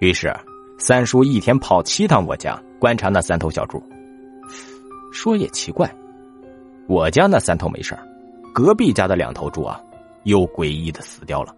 [0.00, 0.34] 于是，
[0.78, 3.82] 三叔一天跑七趟我家观察那三头小猪。
[5.12, 5.94] 说也奇怪，
[6.86, 7.96] 我家那三头没事
[8.54, 9.78] 隔壁家的两头猪啊，
[10.22, 11.54] 又诡异的死掉了。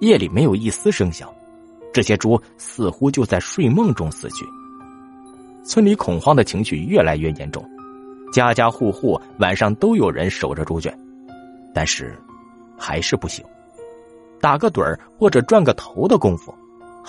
[0.00, 1.32] 夜里没有一丝声响，
[1.92, 4.44] 这些猪似乎就在睡梦中死去。
[5.62, 7.64] 村里恐慌的情绪越来越严重，
[8.32, 10.92] 家家户户晚上都有人守着猪圈，
[11.72, 12.18] 但是
[12.76, 13.44] 还是不行。
[14.40, 16.52] 打个盹或者转个头的功夫，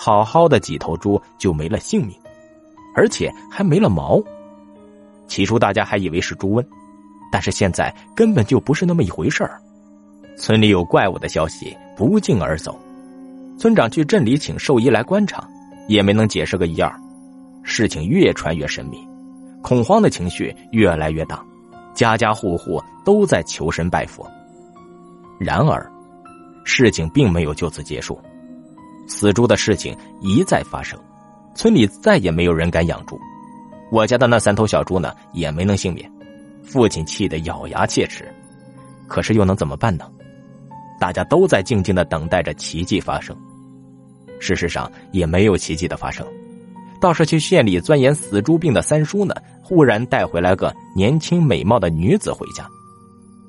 [0.02, 2.16] 好好的几头猪就没了性命，
[2.96, 4.18] 而且还没了毛。
[5.28, 6.66] 起初大家还以为是猪瘟，
[7.30, 9.60] 但是现在根本就不是那么一回事儿。
[10.38, 12.80] 村里有怪物的消息不胫而走，
[13.58, 15.46] 村长去镇里请兽医来观察，
[15.86, 16.90] 也没能解释个一二。
[17.62, 19.06] 事情越传越神秘，
[19.60, 21.44] 恐慌的情绪越来越大，
[21.92, 24.26] 家家户户都在求神拜佛。
[25.38, 25.86] 然而，
[26.64, 28.18] 事情并没有就此结束，
[29.06, 30.98] 死猪的事情一再发生，
[31.54, 33.18] 村里再也没有人敢养猪。
[33.90, 36.10] 我家的那三头小猪呢，也没能幸免。
[36.62, 38.32] 父亲气得咬牙切齿，
[39.08, 40.08] 可是又能怎么办呢？
[41.00, 43.36] 大家都在静静的等待着奇迹发生。
[44.38, 46.24] 事实上，也没有奇迹的发生。
[47.00, 52.68] 倒是去县里钻研死猪病的三叔呢，忽然带回来个年轻美貌的女子回家，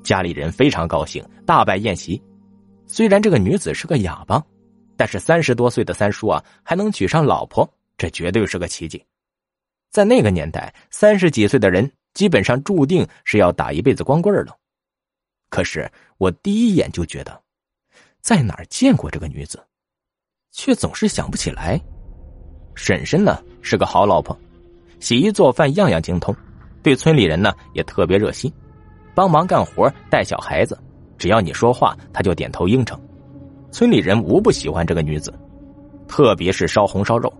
[0.02, 2.20] 家里人非常高兴，大摆宴席。
[2.86, 4.42] 虽然这个女子是个哑巴，
[5.02, 9.04] 但是三十多岁的三叔啊，还能娶上老婆，这绝对是个奇迹。
[9.90, 14.56] 在那个年代，三十几岁的人基本上注定是要打一辈子光棍了。
[15.50, 17.42] 可是我第一眼就觉得，
[18.20, 19.60] 在哪儿见过这个女子，
[20.52, 21.80] 却总是想不起来。
[22.76, 24.38] 婶婶呢是个好老婆，
[25.00, 26.32] 洗衣做饭样样精通，
[26.80, 28.52] 对村里人呢也特别热心，
[29.16, 30.80] 帮忙干活带小孩子，
[31.18, 32.96] 只要你说话，她就点头应承。
[33.72, 35.32] 村里人无不喜欢这个女子，
[36.06, 37.32] 特别是烧红烧肉，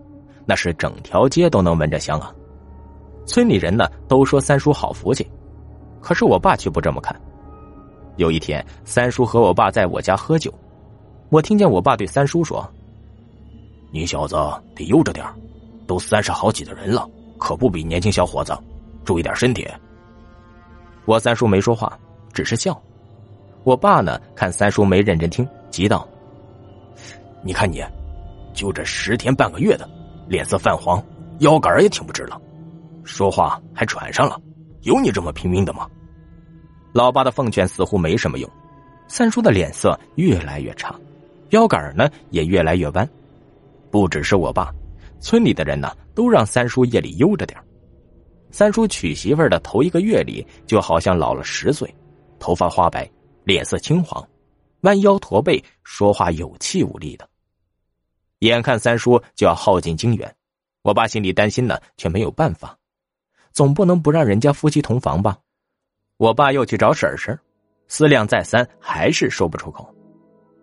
[0.45, 2.33] 那是整条街都能闻着香啊。
[3.23, 5.25] 村里人呢都说三叔好福气，
[6.01, 7.15] 可是我爸却不这么看。
[8.17, 10.51] 有一天，三叔和我爸在我家喝酒，
[11.29, 12.67] 我听见我爸对三叔说。
[13.91, 14.35] 你小子
[14.75, 15.23] 得悠着点
[15.85, 17.07] 都三十好几的人了，
[17.37, 18.57] 可不比年轻小伙子，
[19.05, 19.67] 注意点身体。
[21.05, 21.95] 我三叔没说话，
[22.33, 22.75] 只是笑。
[23.63, 26.07] 我爸呢，看三叔没认真听，急道
[27.43, 27.83] ：“你看你，
[28.53, 29.89] 就这十天半个月的，
[30.27, 31.03] 脸色泛黄，
[31.39, 32.41] 腰杆也挺不直了，
[33.03, 34.39] 说话还喘上了，
[34.81, 35.87] 有你这么拼命的吗？”
[36.93, 38.49] 老爸的奉劝似乎没什么用，
[39.07, 40.95] 三叔的脸色越来越差，
[41.49, 43.07] 腰杆呢也越来越弯。
[43.91, 44.73] 不只是我爸，
[45.19, 47.59] 村里的人呢都让三叔夜里悠着点
[48.51, 51.91] 三叔娶媳妇的头一个月里，就好像老了十岁，
[52.39, 53.09] 头发花白，
[53.43, 54.23] 脸色青黄，
[54.81, 57.27] 弯腰驼背，说话有气无力的。
[58.47, 60.35] 眼看三叔就要耗尽精元，
[60.81, 62.77] 我爸心里担心呢，却没有办法，
[63.51, 65.37] 总不能不让人家夫妻同房吧？
[66.17, 67.37] 我爸又去找婶婶，
[67.87, 69.93] 思量再三，还是说不出口。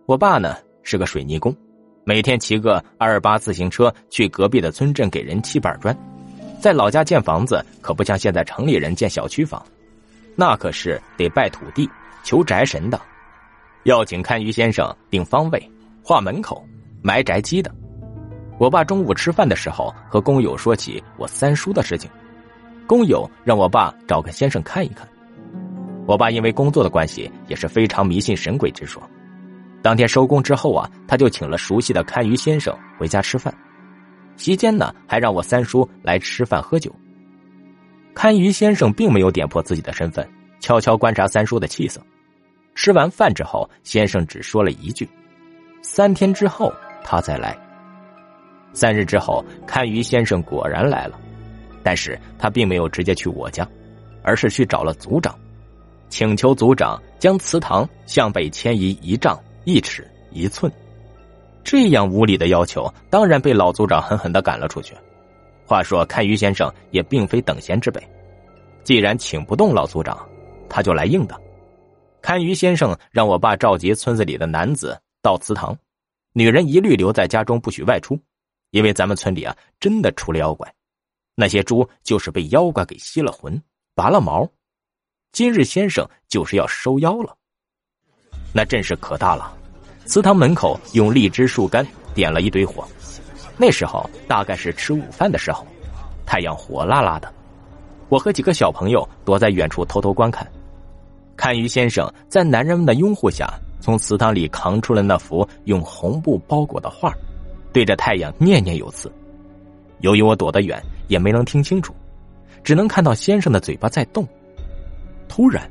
[0.07, 1.55] 我爸呢是个水泥工。
[2.03, 5.97] 每天骑个二八自行车去隔壁的村镇给人砌板砖，
[6.59, 9.65] 在老家建房子可不像现在城里人建小区房，
[10.35, 11.89] 那可是得拜土地、
[12.25, 13.01] 求宅神的，
[13.85, 15.71] 要请看鱼先生定方位、
[16.03, 16.67] 画门口、
[17.03, 17.75] 埋宅基的。
[18.59, 22.11] 我爸中午吃饭的时候和工友说起我三叔的事情，
[22.87, 25.09] 工友让我爸找个先生看一看。
[26.07, 29.03] 我爸因为工作的关系也是非常迷信神鬼之说。
[29.83, 33.55] 当天收工之后啊，他就请了熟悉的看鱼先生回家吃饭，
[34.37, 36.95] 席间呢还让我三叔来吃饭喝酒。
[38.15, 40.29] 看鱼先生并没有点破自己的身份，
[40.59, 41.99] 悄悄观察三叔的气色。
[42.75, 45.09] 吃完饭之后，先生只说了一句
[45.81, 46.71] ：“三天之后
[47.05, 47.57] 他再来。”
[48.73, 51.19] 三日之后，看鱼先生果然来了，
[51.83, 53.69] 但是他并没有直接去我家，
[54.23, 55.35] 而是去找了族长，
[56.09, 59.39] 请求族长将祠堂向北迁移一丈。
[59.65, 60.73] 一尺一寸，
[61.63, 64.95] 这样无理的要求，当然被老族长狠狠的赶了出去。
[65.67, 68.03] 话说，看鱼先生也并非等闲之辈，
[68.85, 70.19] 既然请不动老族长，
[70.67, 71.39] 他就来硬的。
[72.23, 75.77] 看鱼先生让我爸召集村子里的男子到祠堂，
[76.33, 78.19] 女人一律留在家中，不许外出，
[78.71, 80.73] 因为咱们村里啊，真的出了妖怪，
[81.35, 83.61] 那些猪就是被妖怪给吸了魂、
[83.95, 84.49] 拔了毛。
[85.33, 87.37] 今日先生就是要收妖了。
[88.53, 89.57] 那阵势可大了，
[90.05, 92.87] 祠堂门口用荔枝树干点了一堆火。
[93.57, 95.67] 那时候大概是吃午饭的时候，
[96.25, 97.33] 太阳火辣辣的。
[98.09, 100.51] 我和几个小朋友躲在远处偷偷观看。
[101.37, 103.49] 看鱼先生在男人们的拥护下，
[103.81, 107.13] 从祠堂里扛出了那幅用红布包裹的画，
[107.73, 109.11] 对着太阳念念有词。
[110.01, 111.95] 由于我躲得远，也没能听清楚，
[112.63, 114.27] 只能看到先生的嘴巴在动。
[115.29, 115.71] 突然，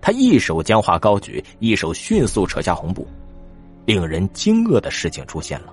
[0.00, 3.06] 他一手将画高举，一手迅速扯下红布。
[3.86, 5.72] 令人惊愕的事情出现了，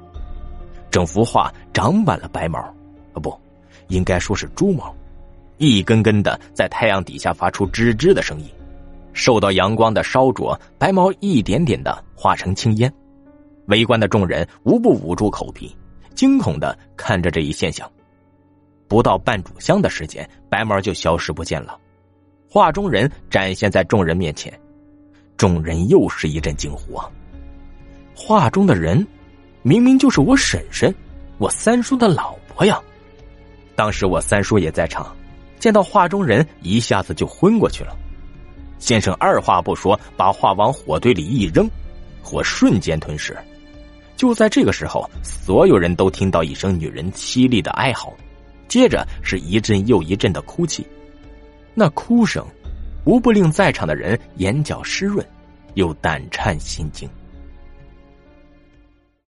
[0.90, 3.38] 整幅画长满了白毛，啊不，
[3.90, 4.96] 应该说是猪毛，
[5.58, 8.46] 一根根的在太阳底下发出吱吱的声音。
[9.18, 12.94] 受到阳光的烧灼，白毛一点点的化成青烟。
[13.66, 15.76] 围观的众人无不捂住口鼻，
[16.14, 17.92] 惊恐的看着这一现象。
[18.88, 21.78] 不到半炷香的时间，白毛就消失不见了。
[22.48, 24.54] 画中人展现在众人面前，
[25.36, 27.10] 众人又是一阵惊呼啊！
[28.16, 29.06] 画中的人，
[29.64, 30.94] 明明就是我婶婶，
[31.40, 32.80] 我三叔的老婆呀！
[33.76, 35.14] 当时我三叔也在场，
[35.60, 37.98] 见到画中人，一下子就昏过去了。
[38.80, 41.70] 先生二话不说，把画往火堆里一扔，
[42.22, 43.38] 火瞬间吞噬。
[44.16, 48.14] 就在这个时候，所有人都听到一声女人凄厉的哀嚎，
[48.68, 50.86] 接着是一阵又一阵的哭泣。
[51.74, 52.46] 那哭声，
[53.06, 55.24] 无不令在场的人眼角湿润，
[55.76, 57.08] 又胆颤心惊。